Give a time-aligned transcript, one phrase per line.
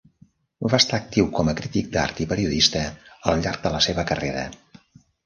[0.73, 2.81] Va estar actiu com a crític d'art i periodista
[3.33, 4.47] al llarg de la seva carrera.